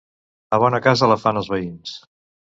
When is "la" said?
0.53-0.57, 1.11-1.17